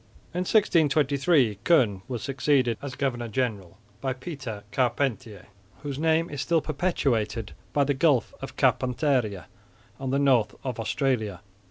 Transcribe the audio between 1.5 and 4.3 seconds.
Koen was succeeded, as governor general, by